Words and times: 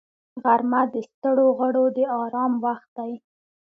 غرمه 0.43 0.81
د 0.93 0.95
ستړو 1.09 1.47
غړو 1.59 1.83
د 1.97 1.99
آرام 2.21 2.53
وخت 2.65 2.89
دی 2.97 3.11